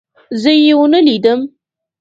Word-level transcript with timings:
زه 0.41 0.51
يې 0.63 0.73
ونه 0.79 0.99
لیدم. 1.07 1.39